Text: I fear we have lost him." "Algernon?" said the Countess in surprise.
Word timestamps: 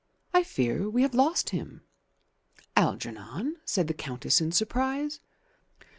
I 0.33 0.41
fear 0.41 0.89
we 0.89 1.03
have 1.03 1.13
lost 1.13 1.51
him." 1.51 1.83
"Algernon?" 2.75 3.57
said 3.65 3.85
the 3.85 3.93
Countess 3.93 4.41
in 4.41 4.51
surprise. 4.51 5.19